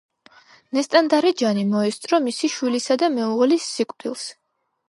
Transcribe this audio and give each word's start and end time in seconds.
ნესტან-დარეჯანი 0.77 1.67
მოესწრო 1.73 2.21
მისი 2.29 2.51
შვილისა 2.57 2.99
და 3.05 3.13
მეუღლის 3.19 3.73
სიკვდილს. 3.77 4.29